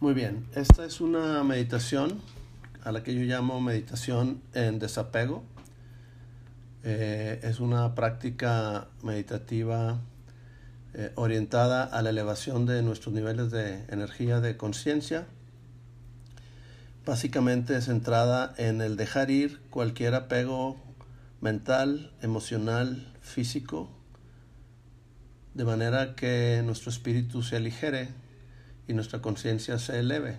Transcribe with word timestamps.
Muy 0.00 0.14
bien, 0.14 0.46
esta 0.54 0.86
es 0.86 1.02
una 1.02 1.44
meditación 1.44 2.22
a 2.82 2.90
la 2.90 3.02
que 3.02 3.14
yo 3.14 3.20
llamo 3.20 3.60
meditación 3.60 4.40
en 4.54 4.78
desapego. 4.78 5.44
Eh, 6.84 7.38
es 7.42 7.60
una 7.60 7.94
práctica 7.94 8.88
meditativa 9.02 10.00
eh, 10.94 11.12
orientada 11.16 11.84
a 11.84 12.00
la 12.00 12.08
elevación 12.08 12.64
de 12.64 12.80
nuestros 12.80 13.14
niveles 13.14 13.50
de 13.50 13.84
energía 13.90 14.40
de 14.40 14.56
conciencia. 14.56 15.26
Básicamente 17.04 17.78
centrada 17.82 18.54
en 18.56 18.80
el 18.80 18.96
dejar 18.96 19.30
ir 19.30 19.60
cualquier 19.68 20.14
apego 20.14 20.80
mental, 21.42 22.10
emocional, 22.22 23.12
físico, 23.20 23.90
de 25.52 25.66
manera 25.66 26.14
que 26.14 26.62
nuestro 26.64 26.90
espíritu 26.90 27.42
se 27.42 27.56
aligere 27.56 28.08
y 28.86 28.94
nuestra 28.94 29.20
conciencia 29.20 29.78
se 29.78 29.98
eleve. 29.98 30.38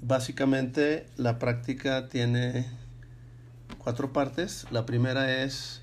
Básicamente 0.00 1.06
la 1.16 1.38
práctica 1.38 2.08
tiene 2.08 2.66
cuatro 3.78 4.12
partes. 4.12 4.66
La 4.70 4.84
primera 4.84 5.42
es, 5.42 5.82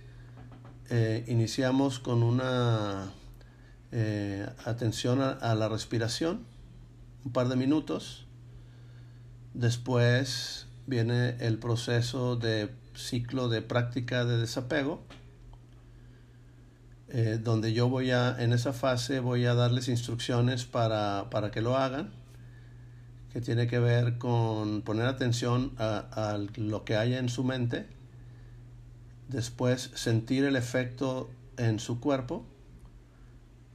eh, 0.90 1.24
iniciamos 1.28 2.00
con 2.00 2.24
una 2.24 3.12
eh, 3.92 4.48
atención 4.66 5.22
a, 5.22 5.32
a 5.32 5.56
la 5.56 5.70
respiración, 5.70 6.46
un 7.24 7.32
par 7.32 7.48
de 7.48 7.56
minutos. 7.56 8.26
Después 9.54 10.68
viene 10.86 11.38
el 11.40 11.58
proceso 11.58 12.36
de 12.36 12.70
ciclo 12.96 13.48
de 13.48 13.62
práctica 13.62 14.26
de 14.26 14.38
desapego 14.38 15.06
eh, 17.12 17.40
donde 17.44 17.74
yo 17.74 17.90
voy 17.90 18.12
a, 18.12 18.36
en 18.40 18.54
esa 18.54 18.72
fase 18.72 19.20
voy 19.20 19.46
a 19.46 19.56
darles 19.56 19.88
instrucciones 19.88 20.66
para, 20.66 21.30
para 21.32 21.50
que 21.50 21.62
lo 21.62 21.76
hagan, 21.76 22.12
que 23.34 23.42
tiene 23.42 23.66
que 23.66 23.80
ver 23.80 24.20
con 24.20 24.84
poner 24.84 25.08
atención 25.08 25.74
a, 25.80 26.06
a, 26.12 26.38
lo 26.38 26.86
que 26.86 26.96
haya 26.96 27.18
en 27.18 27.30
su 27.30 27.44
mente, 27.44 27.88
después 29.28 29.90
sentir 29.96 30.44
el 30.44 30.56
efecto 30.56 31.32
en 31.58 31.80
su 31.80 32.00
cuerpo 32.00 32.46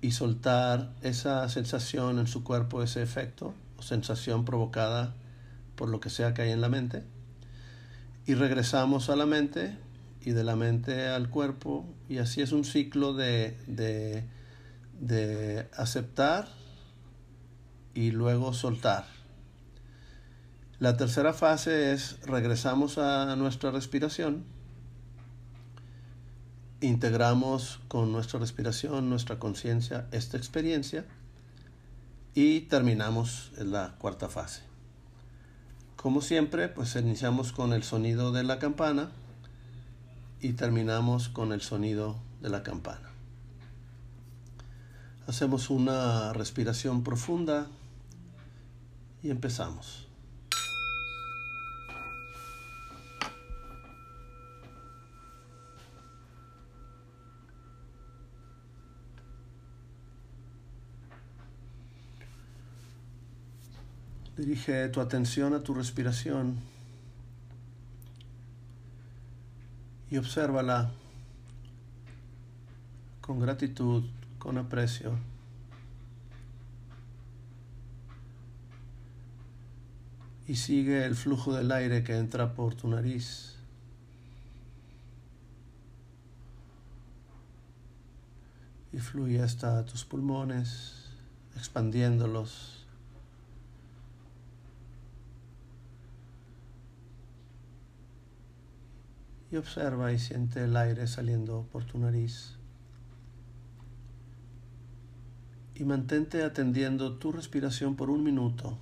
y 0.00 0.12
soltar 0.12 0.92
esa 1.02 1.48
sensación 1.48 2.20
en 2.20 2.28
su 2.28 2.44
cuerpo, 2.44 2.82
ese 2.82 3.02
efecto 3.02 3.52
o 3.78 3.82
sensación 3.82 4.44
provocada 4.44 5.14
por 5.74 5.88
lo 5.88 5.98
que 5.98 6.10
sea 6.10 6.34
que 6.34 6.42
hay 6.42 6.50
en 6.52 6.60
la 6.60 6.68
mente. 6.68 7.02
Y 8.26 8.34
regresamos 8.34 9.10
a 9.10 9.16
la 9.16 9.26
mente 9.26 9.76
y 10.24 10.32
de 10.32 10.42
la 10.42 10.56
mente 10.56 11.08
al 11.08 11.28
cuerpo 11.28 11.86
y 12.08 12.18
así 12.18 12.40
es 12.40 12.52
un 12.52 12.64
ciclo 12.64 13.12
de, 13.12 13.56
de, 13.66 14.24
de 14.98 15.68
aceptar 15.76 16.48
y 17.94 18.10
luego 18.10 18.52
soltar. 18.52 19.06
La 20.78 20.96
tercera 20.96 21.32
fase 21.34 21.92
es 21.92 22.18
regresamos 22.22 22.98
a 22.98 23.36
nuestra 23.36 23.70
respiración, 23.70 24.44
integramos 26.80 27.80
con 27.88 28.10
nuestra 28.10 28.40
respiración, 28.40 29.08
nuestra 29.08 29.38
conciencia, 29.38 30.06
esta 30.10 30.36
experiencia 30.36 31.04
y 32.34 32.62
terminamos 32.62 33.52
en 33.58 33.72
la 33.72 33.94
cuarta 33.98 34.28
fase. 34.28 34.62
Como 35.96 36.20
siempre, 36.20 36.68
pues 36.68 36.96
iniciamos 36.96 37.52
con 37.52 37.72
el 37.72 37.82
sonido 37.82 38.32
de 38.32 38.42
la 38.42 38.58
campana 38.58 39.10
y 40.44 40.52
terminamos 40.52 41.30
con 41.30 41.52
el 41.52 41.62
sonido 41.62 42.16
de 42.42 42.50
la 42.50 42.62
campana. 42.62 43.08
Hacemos 45.26 45.70
una 45.70 46.34
respiración 46.34 47.02
profunda 47.02 47.66
y 49.22 49.30
empezamos. 49.30 50.06
Dirige 64.36 64.90
tu 64.90 65.00
atención 65.00 65.54
a 65.54 65.60
tu 65.60 65.72
respiración 65.72 66.73
y 70.14 70.16
obsérvala 70.16 70.92
con 73.20 73.40
gratitud, 73.40 74.04
con 74.38 74.58
aprecio. 74.58 75.18
Y 80.46 80.54
sigue 80.54 81.04
el 81.04 81.16
flujo 81.16 81.52
del 81.52 81.72
aire 81.72 82.04
que 82.04 82.16
entra 82.16 82.54
por 82.54 82.76
tu 82.76 82.86
nariz. 82.86 83.56
Y 88.92 88.98
fluye 88.98 89.42
hasta 89.42 89.84
tus 89.84 90.04
pulmones, 90.04 91.10
expandiéndolos. 91.56 92.83
Y 99.54 99.56
observa 99.56 100.12
y 100.12 100.18
siente 100.18 100.64
el 100.64 100.76
aire 100.76 101.06
saliendo 101.06 101.68
por 101.70 101.84
tu 101.84 101.96
nariz. 101.96 102.56
Y 105.76 105.84
mantente 105.84 106.42
atendiendo 106.42 107.18
tu 107.18 107.30
respiración 107.30 107.94
por 107.94 108.10
un 108.10 108.24
minuto. 108.24 108.76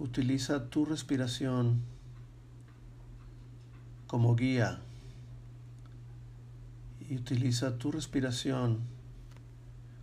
Utiliza 0.00 0.68
tu 0.68 0.84
respiración 0.84 1.82
como 4.08 4.34
guía 4.34 4.80
y 7.08 7.14
utiliza 7.14 7.78
tu 7.78 7.92
respiración 7.92 8.80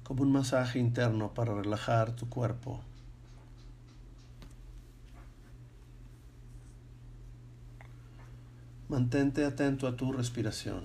como 0.04 0.24
un 0.24 0.32
masaje 0.32 0.80
interno 0.80 1.34
para 1.34 1.54
relajar 1.54 2.16
tu 2.16 2.30
cuerpo. 2.30 2.82
Mantente 8.92 9.46
atento 9.46 9.88
a 9.88 9.96
tu 9.96 10.12
respiración. 10.12 10.84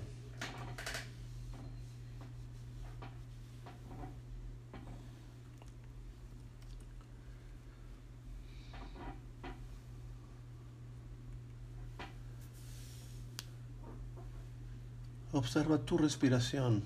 Observa 15.32 15.78
tu 15.78 15.98
respiración 15.98 16.84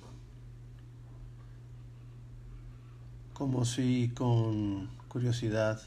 como 3.34 3.66
si 3.66 4.08
con 4.14 4.88
curiosidad 5.08 5.82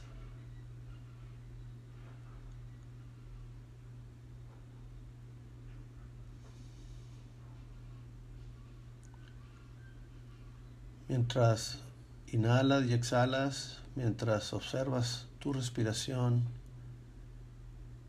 Mientras 11.16 11.78
inhalas 12.26 12.86
y 12.86 12.94
exhalas, 12.94 13.78
mientras 13.96 14.52
observas 14.52 15.28
tu 15.38 15.54
respiración, 15.54 16.44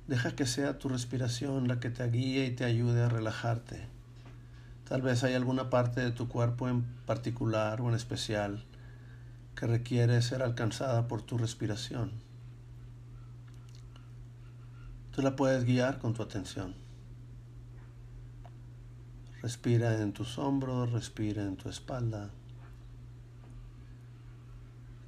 deja 0.08 0.34
que 0.34 0.46
sea 0.46 0.78
tu 0.78 0.88
respiración 0.88 1.68
la 1.68 1.80
que 1.80 1.90
te 1.90 2.08
guíe 2.08 2.46
y 2.46 2.52
te 2.52 2.64
ayude 2.64 3.02
a 3.02 3.10
relajarte. 3.10 3.86
Tal 4.88 5.02
vez 5.02 5.22
hay 5.22 5.34
alguna 5.34 5.68
parte 5.68 6.00
de 6.00 6.12
tu 6.12 6.28
cuerpo 6.28 6.66
en 6.66 6.84
particular 7.04 7.82
o 7.82 7.90
en 7.90 7.94
especial 7.94 8.64
que 9.54 9.66
requiere 9.66 10.22
ser 10.22 10.42
alcanzada 10.42 11.06
por 11.06 11.20
tu 11.20 11.36
respiración. 11.36 12.10
Tú 15.10 15.20
la 15.20 15.36
puedes 15.36 15.64
guiar 15.64 15.98
con 15.98 16.14
tu 16.14 16.22
atención. 16.22 16.74
Respira 19.42 20.00
en 20.00 20.14
tus 20.14 20.38
hombros, 20.38 20.90
respira 20.90 21.42
en 21.42 21.58
tu 21.58 21.68
espalda 21.68 22.30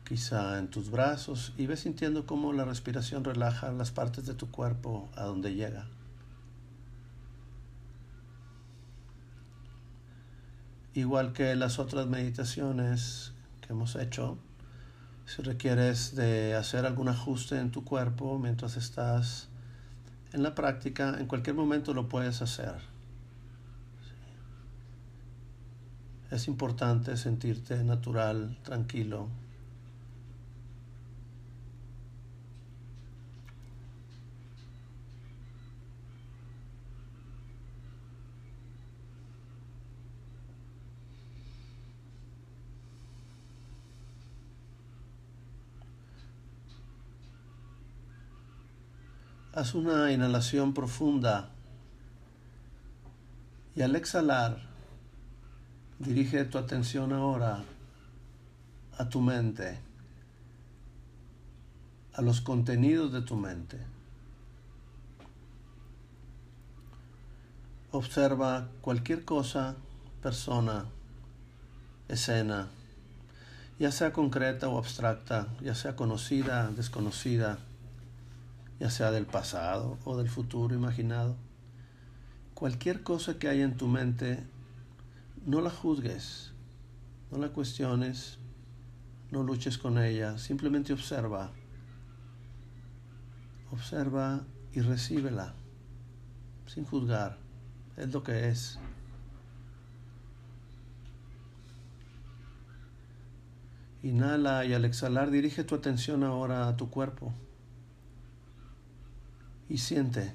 quizá 0.06 0.58
en 0.58 0.68
tus 0.68 0.90
brazos 0.90 1.52
y 1.58 1.66
ves 1.66 1.80
sintiendo 1.80 2.26
cómo 2.26 2.52
la 2.52 2.64
respiración 2.64 3.24
relaja 3.24 3.72
las 3.72 3.90
partes 3.90 4.24
de 4.24 4.34
tu 4.34 4.50
cuerpo 4.50 5.10
a 5.16 5.24
donde 5.24 5.54
llega. 5.54 5.86
Igual 10.94 11.32
que 11.32 11.56
las 11.56 11.78
otras 11.78 12.06
meditaciones 12.06 13.32
que 13.60 13.72
hemos 13.72 13.96
hecho, 13.96 14.38
si 15.26 15.42
requieres 15.42 16.14
de 16.14 16.54
hacer 16.54 16.86
algún 16.86 17.08
ajuste 17.08 17.58
en 17.58 17.70
tu 17.72 17.84
cuerpo 17.84 18.38
mientras 18.38 18.76
estás 18.76 19.48
en 20.32 20.42
la 20.42 20.54
práctica, 20.54 21.16
en 21.18 21.26
cualquier 21.26 21.56
momento 21.56 21.92
lo 21.92 22.08
puedes 22.08 22.40
hacer. 22.42 22.76
Es 26.30 26.48
importante 26.48 27.16
sentirte 27.16 27.82
natural, 27.84 28.56
tranquilo. 28.62 29.28
Haz 49.56 49.74
una 49.74 50.12
inhalación 50.12 50.74
profunda 50.74 51.48
y 53.74 53.80
al 53.80 53.96
exhalar, 53.96 54.58
dirige 55.98 56.44
tu 56.44 56.58
atención 56.58 57.14
ahora 57.14 57.64
a 58.98 59.08
tu 59.08 59.22
mente, 59.22 59.78
a 62.12 62.20
los 62.20 62.42
contenidos 62.42 63.14
de 63.14 63.22
tu 63.22 63.36
mente. 63.36 63.78
Observa 67.92 68.68
cualquier 68.82 69.24
cosa, 69.24 69.74
persona, 70.22 70.84
escena, 72.08 72.68
ya 73.78 73.90
sea 73.90 74.12
concreta 74.12 74.68
o 74.68 74.76
abstracta, 74.76 75.48
ya 75.62 75.74
sea 75.74 75.96
conocida, 75.96 76.70
desconocida, 76.72 77.58
ya 78.78 78.90
sea 78.90 79.10
del 79.10 79.26
pasado 79.26 79.98
o 80.04 80.16
del 80.16 80.28
futuro 80.28 80.74
imaginado. 80.74 81.36
Cualquier 82.54 83.02
cosa 83.02 83.38
que 83.38 83.48
haya 83.48 83.64
en 83.64 83.76
tu 83.76 83.86
mente, 83.86 84.44
no 85.44 85.60
la 85.60 85.70
juzgues, 85.70 86.52
no 87.30 87.38
la 87.38 87.48
cuestiones, 87.48 88.38
no 89.30 89.42
luches 89.42 89.78
con 89.78 89.98
ella, 89.98 90.38
simplemente 90.38 90.92
observa. 90.92 91.52
Observa 93.70 94.44
y 94.72 94.80
recíbela, 94.80 95.54
sin 96.66 96.84
juzgar, 96.84 97.38
es 97.96 98.12
lo 98.12 98.22
que 98.22 98.48
es. 98.48 98.78
Inhala 104.02 104.64
y 104.64 104.72
al 104.72 104.84
exhalar 104.84 105.30
dirige 105.30 105.64
tu 105.64 105.74
atención 105.74 106.22
ahora 106.22 106.68
a 106.68 106.76
tu 106.76 106.90
cuerpo 106.90 107.34
y 109.68 109.78
siente. 109.78 110.34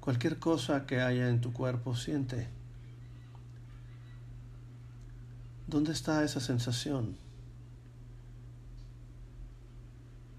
Cualquier 0.00 0.38
cosa 0.38 0.86
que 0.86 1.00
haya 1.00 1.28
en 1.28 1.40
tu 1.40 1.52
cuerpo, 1.52 1.96
siente. 1.96 2.48
¿Dónde 5.66 5.92
está 5.92 6.22
esa 6.24 6.40
sensación? 6.40 7.16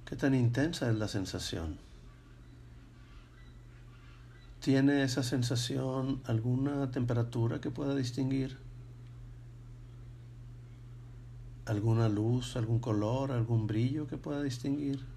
¿Qué 0.06 0.15
tan 0.15 0.36
intensa 0.36 0.88
es 0.89 0.95
la 0.95 1.07
sensación? 1.07 1.80
¿Tiene 4.59 5.03
esa 5.03 5.24
sensación 5.24 6.21
alguna 6.25 6.91
temperatura 6.91 7.59
que 7.59 7.71
pueda 7.71 7.95
distinguir? 7.95 8.57
¿Alguna 11.65 12.07
luz, 12.07 12.56
algún 12.56 12.80
color, 12.80 13.31
algún 13.31 13.65
brillo 13.65 14.06
que 14.06 14.18
pueda 14.18 14.44
distinguir? 14.44 15.14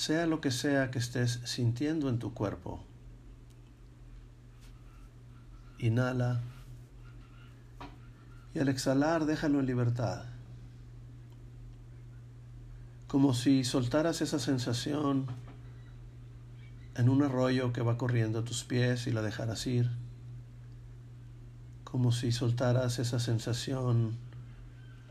Sea 0.00 0.26
lo 0.26 0.40
que 0.40 0.50
sea 0.50 0.90
que 0.90 0.98
estés 0.98 1.40
sintiendo 1.44 2.08
en 2.08 2.18
tu 2.18 2.32
cuerpo. 2.32 2.82
Inhala 5.78 6.40
y 8.54 8.60
al 8.60 8.70
exhalar 8.70 9.26
déjalo 9.26 9.60
en 9.60 9.66
libertad. 9.66 10.24
Como 13.08 13.34
si 13.34 13.62
soltaras 13.62 14.22
esa 14.22 14.38
sensación 14.38 15.26
en 16.96 17.10
un 17.10 17.22
arroyo 17.22 17.74
que 17.74 17.82
va 17.82 17.98
corriendo 17.98 18.38
a 18.38 18.44
tus 18.44 18.64
pies 18.64 19.06
y 19.06 19.10
la 19.10 19.20
dejaras 19.20 19.66
ir. 19.66 19.90
Como 21.84 22.10
si 22.10 22.32
soltaras 22.32 22.98
esa 22.98 23.20
sensación 23.20 24.16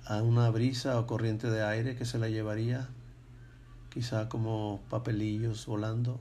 a 0.03 0.23
una 0.23 0.49
brisa 0.49 0.99
o 0.99 1.05
corriente 1.05 1.51
de 1.51 1.61
aire 1.61 1.95
que 1.95 2.05
se 2.05 2.17
la 2.17 2.27
llevaría 2.27 2.89
quizá 3.89 4.29
como 4.29 4.81
papelillos 4.89 5.65
volando. 5.65 6.19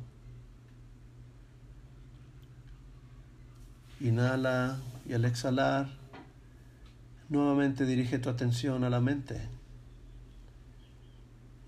Inhala 4.00 4.78
y 5.08 5.14
al 5.14 5.24
exhalar, 5.24 5.88
nuevamente 7.28 7.84
dirige 7.84 8.18
tu 8.18 8.30
atención 8.30 8.84
a 8.84 8.90
la 8.90 9.00
mente 9.00 9.40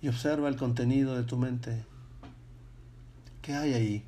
y 0.02 0.08
observa 0.08 0.48
el 0.48 0.56
contenido 0.56 1.16
de 1.16 1.24
tu 1.24 1.36
mente. 1.36 1.84
¿Qué 3.42 3.54
hay 3.54 3.74
ahí? 3.74 4.04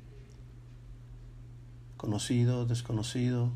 Conocido, 1.97 2.65
desconocido, 2.65 3.51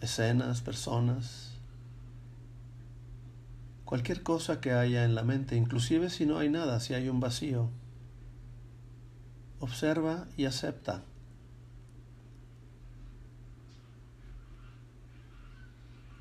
escenas, 0.00 0.60
personas, 0.60 1.47
cualquier 3.88 4.22
cosa 4.22 4.60
que 4.60 4.72
haya 4.72 5.06
en 5.06 5.14
la 5.14 5.22
mente, 5.22 5.56
inclusive 5.56 6.10
si 6.10 6.26
no 6.26 6.36
hay 6.36 6.50
nada, 6.50 6.78
si 6.78 6.92
hay 6.92 7.08
un 7.08 7.20
vacío. 7.20 7.70
Observa 9.60 10.28
y 10.36 10.44
acepta. 10.44 11.04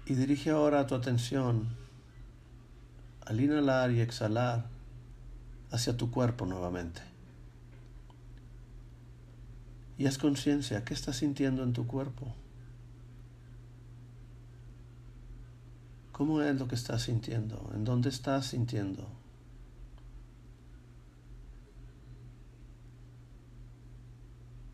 Y 0.06 0.14
dirige 0.14 0.52
ahora 0.52 0.88
tu 0.88 0.96
atención 0.96 1.68
al 3.26 3.42
inhalar 3.42 3.92
y 3.92 4.00
exhalar 4.00 4.70
hacia 5.70 5.98
tu 5.98 6.10
cuerpo 6.10 6.46
nuevamente. 6.46 7.02
Y 9.98 10.06
haz 10.06 10.18
conciencia, 10.18 10.86
¿qué 10.86 10.94
estás 10.94 11.18
sintiendo 11.18 11.64
en 11.64 11.74
tu 11.74 11.86
cuerpo? 11.86 12.34
¿Cómo 16.18 16.42
es 16.42 16.58
lo 16.58 16.68
que 16.68 16.74
estás 16.74 17.04
sintiendo? 17.04 17.72
¿En 17.76 17.84
dónde 17.84 18.10
estás 18.10 18.48
sintiendo? 18.48 19.08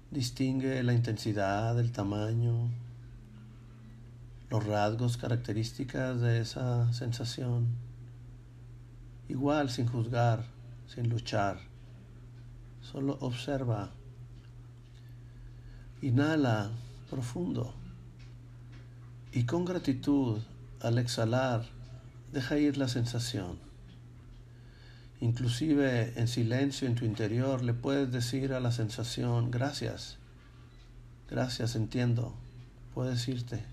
Distingue 0.09 0.81
la 0.83 0.93
intensidad, 0.93 1.77
el 1.81 1.91
tamaño, 1.91 2.69
los 4.49 4.65
rasgos, 4.65 5.17
características 5.17 6.21
de 6.21 6.39
esa 6.39 6.93
sensación. 6.93 7.67
Igual, 9.27 9.69
sin 9.69 9.87
juzgar, 9.87 10.45
sin 10.87 11.09
luchar. 11.09 11.59
Solo 12.81 13.17
observa. 13.19 13.91
Inhala 16.01 16.71
profundo. 17.09 17.73
Y 19.33 19.43
con 19.43 19.65
gratitud 19.65 20.39
al 20.83 20.97
exhalar, 20.97 21.65
deja 22.31 22.57
ir 22.57 22.77
la 22.77 22.87
sensación. 22.87 23.57
Inclusive 25.21 26.19
en 26.19 26.27
silencio 26.27 26.87
en 26.87 26.95
tu 26.95 27.05
interior 27.05 27.63
le 27.63 27.73
puedes 27.73 28.11
decir 28.11 28.53
a 28.53 28.59
la 28.59 28.71
sensación, 28.71 29.49
gracias, 29.49 30.17
gracias, 31.29 31.77
entiendo, 31.77 32.35
puedes 32.93 33.25
irte. 33.29 33.63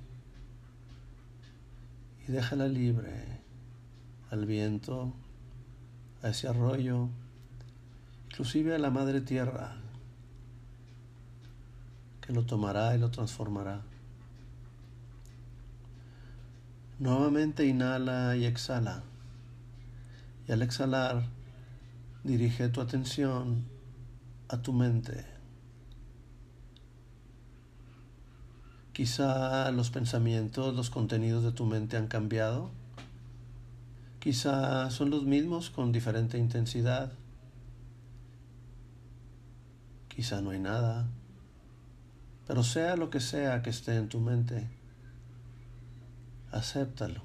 Y 2.29 2.31
déjala 2.33 2.69
libre 2.69 3.41
al 4.31 4.47
viento, 4.47 5.13
a 6.23 6.29
ese 6.29 6.47
arroyo, 6.47 7.09
inclusive 8.31 8.77
a 8.77 8.79
la 8.79 8.91
madre 8.91 9.21
tierra, 9.21 9.75
que 12.21 12.33
lo 12.33 12.47
tomará 12.47 12.95
y 12.95 12.99
lo 12.99 13.11
transformará. 13.11 13.90
Nuevamente 17.01 17.65
inhala 17.65 18.37
y 18.37 18.45
exhala. 18.45 19.03
Y 20.47 20.53
al 20.53 20.61
exhalar, 20.61 21.23
dirige 22.25 22.69
tu 22.69 22.83
atención 22.83 23.65
a 24.49 24.61
tu 24.61 24.75
mente. 24.75 25.25
Quizá 28.93 29.71
los 29.73 29.89
pensamientos, 29.89 30.77
los 30.77 30.91
contenidos 30.91 31.43
de 31.43 31.53
tu 31.53 31.65
mente 31.65 31.97
han 31.97 32.07
cambiado. 32.07 32.71
Quizá 34.19 34.91
son 34.91 35.09
los 35.09 35.25
mismos 35.25 35.71
con 35.71 35.93
diferente 35.93 36.37
intensidad. 36.37 37.15
Quizá 40.09 40.43
no 40.43 40.51
hay 40.51 40.61
nada. 40.61 41.09
Pero 42.47 42.63
sea 42.63 42.97
lo 42.97 43.09
que 43.09 43.21
sea 43.21 43.63
que 43.63 43.71
esté 43.71 43.97
en 43.97 44.11
tu 44.11 44.21
mente, 44.21 44.69
acéptalo 46.53 47.23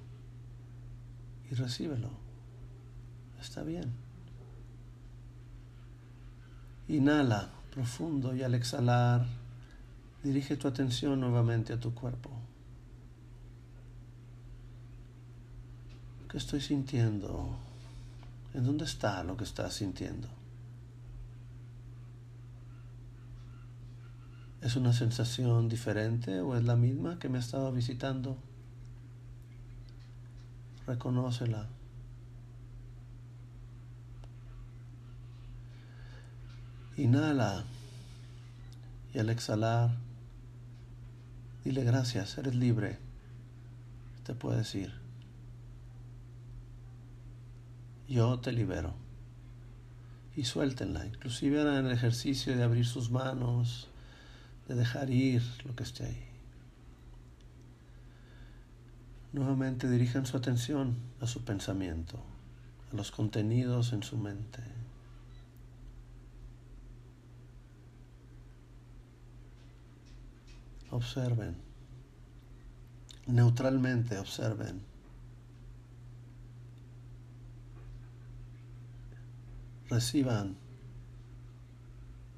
y 1.52 1.56
recíbelo. 1.56 2.10
Está 3.40 3.64
bien. 3.64 3.94
Inhala 6.88 7.50
profundo 7.72 8.36
y 8.36 8.44
al 8.44 8.56
exhalar, 8.56 9.26
Dirige 10.26 10.58
tu 10.58 10.68
atención 10.68 11.20
nuevamente 11.20 11.72
a 11.72 11.80
tu 11.80 11.94
cuerpo. 11.94 12.32
¿Qué 16.28 16.40
estoy 16.40 16.62
sintiendo? 16.62 17.56
¿En 18.56 18.64
dónde 18.64 18.86
está 18.86 19.24
lo 19.24 19.38
que 19.38 19.44
estás 19.44 19.76
sintiendo? 19.76 20.28
¿Es 24.64 24.76
una 24.76 24.94
sensación 24.94 25.70
diferente 25.70 26.42
o 26.42 26.56
es 26.56 26.64
la 26.64 26.76
misma 26.76 27.20
que 27.20 27.30
me 27.30 27.38
ha 27.38 27.42
estado 27.42 27.72
visitando? 27.72 28.36
Reconócela. 30.88 31.68
Inhala 36.98 37.66
y 39.14 39.20
al 39.20 39.30
exhalar, 39.30 39.92
dile 41.64 41.84
gracias, 41.84 42.38
eres 42.38 42.56
libre. 42.56 43.00
Te 44.26 44.34
puedes 44.34 44.74
ir. 44.76 44.94
Yo 48.08 48.40
te 48.40 48.52
libero. 48.52 48.94
Y 50.36 50.44
suéltenla, 50.44 51.06
inclusive 51.06 51.62
en 51.62 51.86
el 51.86 51.92
ejercicio 51.92 52.56
de 52.56 52.64
abrir 52.64 52.86
sus 52.86 53.10
manos, 53.10 53.88
de 54.68 54.76
dejar 54.76 55.10
ir 55.10 55.42
lo 55.66 55.76
que 55.76 55.84
esté 55.84 56.06
ahí. 56.06 56.35
Nuevamente 59.36 59.90
dirijan 59.90 60.26
su 60.26 60.38
atención 60.38 60.96
a 61.20 61.28
su 61.28 61.44
pensamiento, 61.44 62.18
a 62.94 62.96
los 62.96 63.12
contenidos 63.12 63.92
en 63.92 64.02
su 64.02 64.16
mente. 64.18 64.64
Observen, 70.90 71.58
neutralmente 73.28 74.18
observen. 74.20 74.80
Reciban 79.90 80.56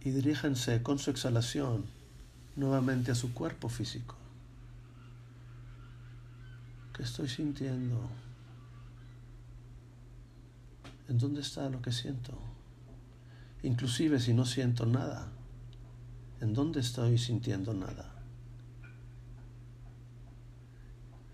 y 0.02 0.10
diríjanse 0.10 0.82
con 0.82 0.98
su 0.98 1.12
exhalación 1.12 1.86
nuevamente 2.56 3.12
a 3.12 3.16
su 3.16 3.36
cuerpo 3.36 3.70
físico. 3.70 4.16
¿Qué 6.98 7.04
estoy 7.04 7.30
sintiendo? 7.30 8.10
¿En 11.08 11.20
dónde 11.20 11.42
está 11.42 11.70
lo 11.70 11.80
que 11.80 11.92
siento? 11.92 12.36
Inclusive 13.62 14.20
si 14.20 14.34
no 14.34 14.46
siento 14.46 14.88
nada, 14.88 15.28
¿en 16.42 16.56
dónde 16.56 16.80
estoy 16.80 17.20
sintiendo 17.20 17.76
nada? 17.76 18.16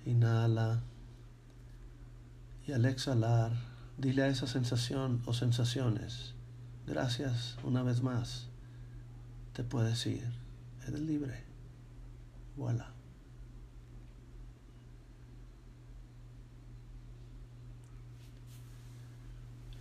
Inhala 0.06 0.84
y 2.68 2.74
al 2.74 2.84
exhalar, 2.84 3.54
dile 3.98 4.24
a 4.24 4.28
esa 4.28 4.48
sensación 4.48 5.22
o 5.26 5.34
sensaciones, 5.34 6.34
gracias 6.86 7.58
una 7.64 7.84
vez 7.84 8.04
más, 8.04 8.50
te 9.54 9.64
puedes 9.64 10.06
ir, 10.08 10.28
eres 10.86 11.00
libre, 11.00 11.46
voilà. 12.58 12.94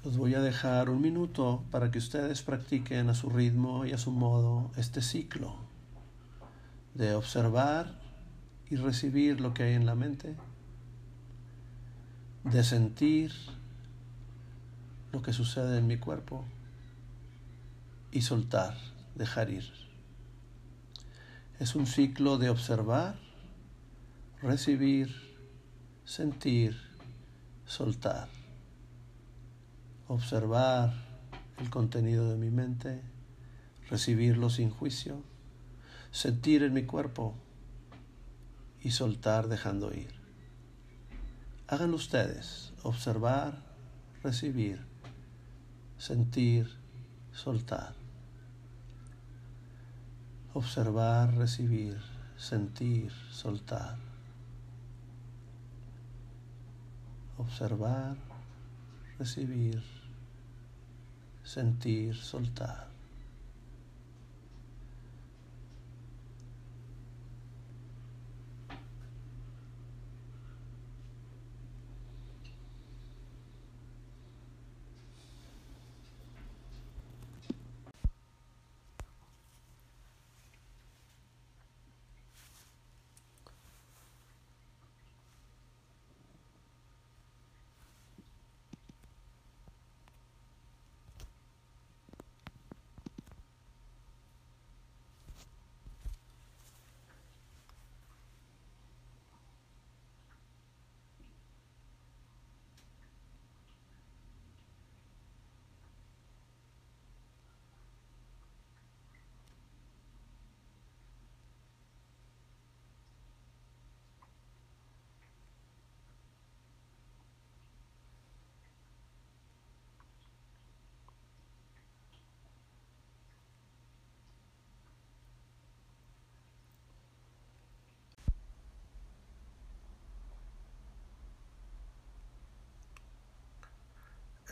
Los 0.05 0.17
voy 0.17 0.35
a 0.35 0.41
dejar 0.41 0.91
un 0.91 1.01
minuto 1.01 1.63
para 1.71 1.93
que 1.93 1.99
ustedes 1.99 2.43
practiquen 2.43 3.09
a 3.09 3.15
su 3.15 3.31
ritmo 3.31 3.87
y 3.87 3.93
a 3.93 3.99
su 3.99 4.11
modo 4.11 4.73
este 4.77 5.01
ciclo 5.01 5.55
de 6.95 7.15
observar 7.15 8.01
y 8.69 8.75
recibir 8.75 9.41
lo 9.41 9.55
que 9.55 9.63
hay 9.63 9.75
en 9.75 9.87
la 9.87 9.95
mente, 9.95 10.35
de 12.43 12.65
sentir 12.65 13.33
lo 15.13 15.23
que 15.23 15.33
sucede 15.33 15.79
en 15.79 15.87
mi 15.87 15.99
cuerpo 15.99 16.45
y 18.11 18.23
soltar, 18.23 18.77
dejar 19.15 19.51
ir. 19.51 19.73
Es 21.61 21.77
un 21.77 21.87
ciclo 21.87 22.39
de 22.39 22.51
observar, 22.51 23.21
recibir, 24.43 25.15
sentir, 26.05 26.77
soltar. 27.67 28.42
Observar 30.13 30.93
el 31.57 31.71
contenido 31.71 32.29
de 32.29 32.37
mi 32.37 32.51
mente, 32.51 33.01
recibirlo 33.89 34.51
sin 34.51 34.69
juicio, 34.69 35.23
sentir 36.11 36.65
en 36.65 36.75
mi 36.75 36.85
cuerpo 36.85 37.35
y 38.83 38.91
soltar 38.91 39.49
dejando 39.49 39.95
ir. 39.95 40.13
Háganlo 41.67 41.97
ustedes, 41.97 42.75
observar, 42.83 43.63
recibir, 44.23 44.85
sentir, 45.97 46.69
soltar. 47.33 47.95
Observar, 50.53 51.33
recibir, 51.37 51.97
sentir, 52.37 53.11
soltar. 53.31 53.97
Observar, 57.39 58.19
recibir, 59.19 60.02
sentir, 61.45 62.15
soltar. 62.15 62.92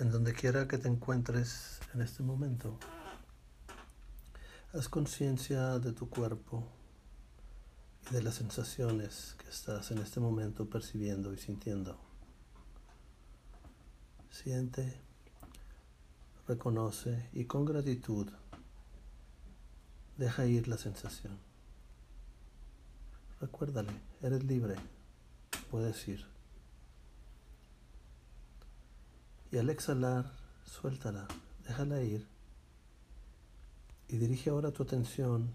En 0.00 0.10
donde 0.10 0.32
quiera 0.32 0.66
que 0.66 0.78
te 0.78 0.88
encuentres 0.88 1.78
en 1.92 2.00
este 2.00 2.22
momento. 2.22 2.78
Haz 4.72 4.88
conciencia 4.88 5.78
de 5.78 5.92
tu 5.92 6.08
cuerpo 6.08 6.66
y 8.10 8.14
de 8.14 8.22
las 8.22 8.36
sensaciones 8.36 9.36
que 9.38 9.50
estás 9.50 9.90
en 9.90 9.98
este 9.98 10.18
momento 10.18 10.70
percibiendo 10.70 11.34
y 11.34 11.36
sintiendo. 11.36 11.98
Siente, 14.30 14.98
reconoce 16.48 17.28
y 17.34 17.44
con 17.44 17.66
gratitud 17.66 18.30
deja 20.16 20.46
ir 20.46 20.66
la 20.66 20.78
sensación. 20.78 21.38
Recuérdale, 23.38 23.92
eres 24.22 24.44
libre, 24.44 24.76
puedes 25.70 26.08
ir. 26.08 26.29
Y 29.52 29.58
al 29.58 29.68
exhalar, 29.68 30.30
suéltala, 30.64 31.26
déjala 31.66 32.02
ir. 32.02 32.26
Y 34.08 34.16
dirige 34.16 34.50
ahora 34.50 34.72
tu 34.72 34.82
atención 34.82 35.50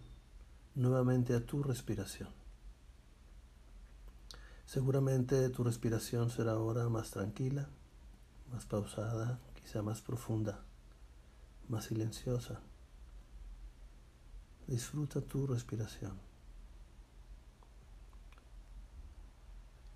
nuevamente 0.76 1.34
a 1.34 1.46
tu 1.46 1.64
respiración. 1.64 2.30
Seguramente 4.66 5.50
tu 5.50 5.64
respiración 5.64 6.30
será 6.30 6.54
ahora 6.54 6.90
más 6.90 7.12
tranquila, 7.12 7.70
más 8.52 8.66
pausada, 8.66 9.40
quizá 9.54 9.82
más 9.82 10.02
profunda, 10.02 10.64
más 11.70 11.86
silenciosa. 11.86 12.60
Disfruta 14.68 15.22
tu 15.22 15.48
respiración. 15.48 16.20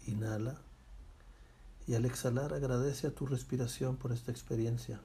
Inhala. 0.06 0.69
Y 1.90 1.96
al 1.96 2.06
exhalar 2.06 2.54
agradece 2.54 3.08
a 3.08 3.16
tu 3.16 3.26
respiración 3.26 3.98
por 3.98 4.12
esta 4.12 4.30
experiencia. 4.30 5.02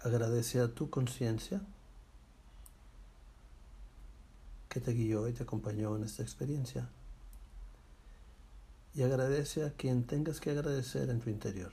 Agradece 0.00 0.60
a 0.60 0.68
tu 0.68 0.90
conciencia 0.90 1.62
que 4.68 4.80
te 4.80 4.92
guió 4.92 5.26
y 5.28 5.32
te 5.32 5.44
acompañó 5.44 5.96
en 5.96 6.04
esta 6.04 6.22
experiencia. 6.22 6.90
Y 8.92 9.00
agradece 9.00 9.64
a 9.64 9.70
quien 9.70 10.04
tengas 10.04 10.40
que 10.40 10.50
agradecer 10.50 11.08
en 11.08 11.20
tu 11.20 11.30
interior. 11.30 11.72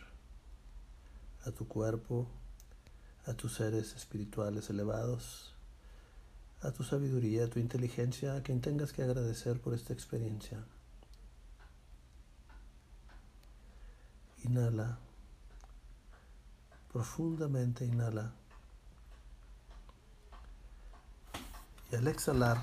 A 1.43 1.51
tu 1.51 1.67
cuerpo, 1.67 2.25
a 3.25 3.33
tus 3.33 3.55
seres 3.55 3.97
espirituales 3.97 4.69
elevados, 4.69 5.53
a 6.61 6.71
tu 6.71 6.85
sabiduría, 6.85 7.43
a 7.43 7.49
tu 7.49 7.59
inteligencia, 7.59 8.37
a 8.37 8.43
quien 8.43 8.61
tengas 8.61 8.93
que 8.93 9.03
agradecer 9.03 9.59
por 9.59 9.73
esta 9.73 9.91
experiencia. 9.91 10.63
Inhala. 14.43 14.97
Profundamente 16.91 17.85
inhala. 17.85 18.31
Y 21.91 21.95
al 21.95 22.07
exhalar 22.07 22.57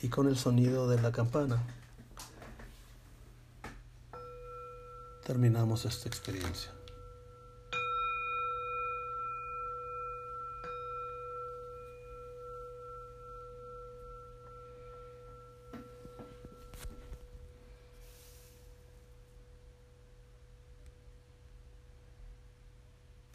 y 0.00 0.08
con 0.08 0.28
el 0.28 0.36
sonido 0.36 0.88
de 0.88 1.00
la 1.00 1.12
campana, 1.12 1.62
terminamos 5.24 5.84
esta 5.84 6.08
experiencia. 6.08 6.70